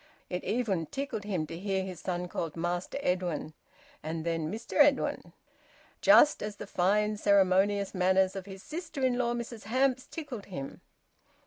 [0.31, 3.53] It even tickled him to hear his son called `Master Edwin,'
[4.01, 5.31] and then `Mister Edwin';
[6.01, 10.81] just as the fine ceremonious manners of his sister in law Mrs Hamps tickled him.